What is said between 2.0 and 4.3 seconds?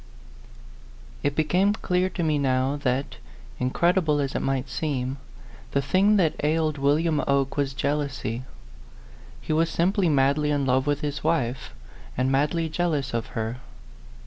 to me now that, incredi ble